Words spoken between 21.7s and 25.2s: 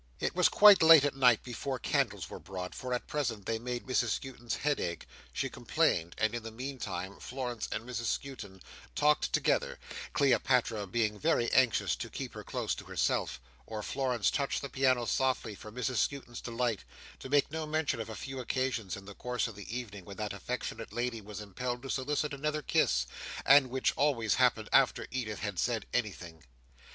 to solicit another kiss, and which always happened after